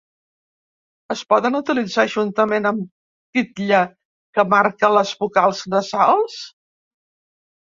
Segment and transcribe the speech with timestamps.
[1.15, 2.87] Es poden utilitzar juntament amb
[3.39, 3.83] titlla
[4.39, 6.41] que marca les vocals nasals.